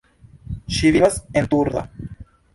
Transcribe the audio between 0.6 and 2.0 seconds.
Ŝi vivas en Turda.